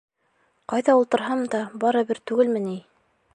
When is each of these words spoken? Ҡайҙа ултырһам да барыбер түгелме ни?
Ҡайҙа 0.73 0.95
ултырһам 1.01 1.43
да 1.57 1.61
барыбер 1.85 2.21
түгелме 2.33 2.65
ни? 2.69 2.75